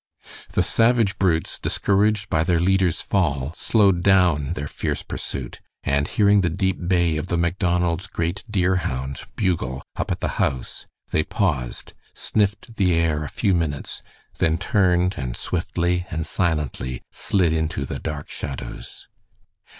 [0.53, 6.41] The savage brutes, discouraged by their leader's fall, slowed down their fierce pursuit, and hearing
[6.41, 11.93] the deep bay of the Macdonalds' great deerhound, Bugle, up at the house, they paused,
[12.15, 14.01] sniffed the air a few minutes,
[14.39, 19.07] then turned and swiftly and silently slid into the dark shadows.